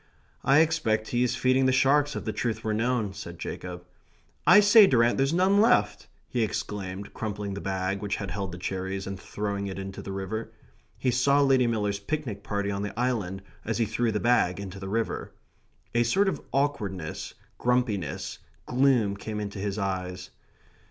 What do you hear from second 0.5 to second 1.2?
expect